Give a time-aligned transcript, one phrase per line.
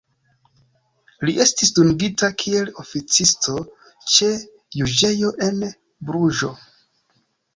[1.27, 3.55] Li estis dungita kiel oficisto
[4.15, 4.31] ĉe
[4.79, 5.61] juĝejo en
[6.09, 6.53] Bruĝo.